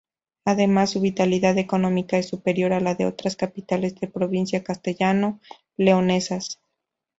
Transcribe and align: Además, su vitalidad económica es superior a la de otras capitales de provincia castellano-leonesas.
Además, 0.45 0.89
su 0.89 0.99
vitalidad 0.99 1.59
económica 1.59 2.17
es 2.17 2.27
superior 2.27 2.73
a 2.73 2.79
la 2.79 2.95
de 2.95 3.05
otras 3.05 3.35
capitales 3.35 3.93
de 3.99 4.07
provincia 4.07 4.63
castellano-leonesas. 4.63 6.59